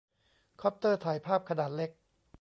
[0.61, 1.91] คอปเตอร์ถ่ายภาพขนาดเล็ก